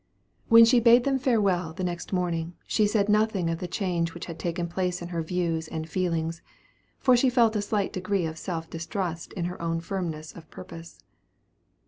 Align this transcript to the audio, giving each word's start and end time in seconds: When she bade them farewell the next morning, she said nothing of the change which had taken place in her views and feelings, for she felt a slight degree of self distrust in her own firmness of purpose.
When 0.47 0.65
she 0.65 0.79
bade 0.79 1.03
them 1.03 1.19
farewell 1.19 1.73
the 1.73 1.83
next 1.83 2.11
morning, 2.11 2.55
she 2.65 2.87
said 2.87 3.07
nothing 3.07 3.51
of 3.51 3.59
the 3.59 3.67
change 3.67 4.15
which 4.15 4.25
had 4.25 4.39
taken 4.39 4.67
place 4.67 4.99
in 4.99 5.09
her 5.09 5.21
views 5.21 5.67
and 5.67 5.87
feelings, 5.87 6.41
for 6.97 7.15
she 7.15 7.29
felt 7.29 7.55
a 7.55 7.61
slight 7.61 7.93
degree 7.93 8.25
of 8.25 8.39
self 8.39 8.67
distrust 8.67 9.31
in 9.33 9.45
her 9.45 9.61
own 9.61 9.79
firmness 9.79 10.31
of 10.35 10.49
purpose. 10.49 11.03